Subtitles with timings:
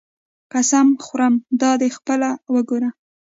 [0.53, 2.89] قسم خورم دادی خپله وګوره.